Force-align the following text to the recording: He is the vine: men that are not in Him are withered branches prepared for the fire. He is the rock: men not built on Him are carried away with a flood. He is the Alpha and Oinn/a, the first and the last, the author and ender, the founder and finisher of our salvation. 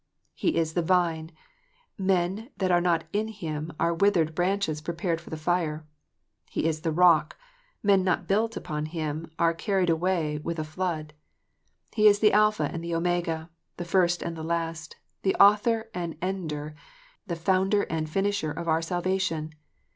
He 0.33 0.55
is 0.55 0.73
the 0.73 0.81
vine: 0.81 1.29
men 1.95 2.49
that 2.57 2.71
are 2.71 2.81
not 2.81 3.03
in 3.13 3.27
Him 3.27 3.71
are 3.79 3.93
withered 3.93 4.33
branches 4.33 4.81
prepared 4.81 5.21
for 5.21 5.29
the 5.29 5.37
fire. 5.37 5.85
He 6.49 6.65
is 6.65 6.81
the 6.81 6.91
rock: 6.91 7.37
men 7.83 8.03
not 8.03 8.27
built 8.27 8.57
on 8.67 8.87
Him 8.87 9.29
are 9.37 9.53
carried 9.53 9.91
away 9.91 10.39
with 10.39 10.57
a 10.57 10.63
flood. 10.63 11.13
He 11.93 12.07
is 12.07 12.17
the 12.17 12.33
Alpha 12.33 12.63
and 12.63 12.83
Oinn/a, 12.83 13.51
the 13.77 13.85
first 13.85 14.23
and 14.23 14.35
the 14.35 14.41
last, 14.41 14.95
the 15.21 15.35
author 15.35 15.91
and 15.93 16.17
ender, 16.19 16.73
the 17.27 17.35
founder 17.35 17.83
and 17.83 18.09
finisher 18.09 18.49
of 18.49 18.67
our 18.67 18.81
salvation. 18.81 19.53